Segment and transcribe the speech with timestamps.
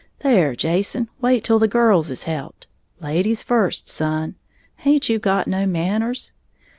[0.21, 2.65] There, Jason, wait till the girls is helped,
[2.99, 4.33] ladies first, son,
[4.77, 6.31] haint you got no manners?